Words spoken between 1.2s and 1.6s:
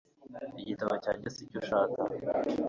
si cyo